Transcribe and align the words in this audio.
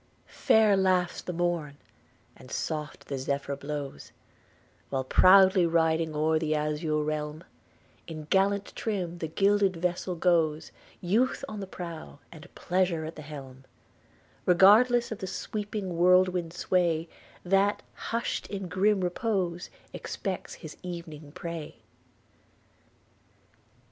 'Fair 0.25 0.75
laughs 0.75 1.21
the 1.21 1.31
morn, 1.31 1.77
and 2.35 2.49
soft 2.49 3.05
the 3.05 3.19
zephyr 3.19 3.55
blows; 3.55 4.11
While 4.89 5.03
proudly 5.03 5.63
riding 5.67 6.15
o'er 6.15 6.39
the 6.39 6.55
azure 6.55 7.03
realm, 7.03 7.43
In 8.07 8.23
gallant 8.23 8.73
trim 8.75 9.19
the 9.19 9.27
gilded 9.27 9.77
vessel 9.77 10.15
goes, 10.15 10.71
Youth 11.01 11.45
on 11.47 11.59
the 11.59 11.67
prow, 11.67 12.17
and 12.31 12.47
pleasure 12.55 13.05
at 13.05 13.15
the 13.15 13.21
helm; 13.21 13.63
Regardless 14.47 15.11
of 15.11 15.19
the 15.19 15.27
sweeping 15.27 15.89
whirlwind's 15.95 16.57
sway, 16.57 17.07
That, 17.43 17.83
hush'd 17.93 18.47
in 18.49 18.69
grim 18.69 19.01
repose, 19.01 19.69
expects 19.93 20.55
his 20.55 20.77
evening 20.81 21.31
prey.' 21.31 21.75